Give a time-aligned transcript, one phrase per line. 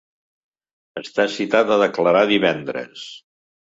[1.03, 3.09] Està citat a declarar divendres.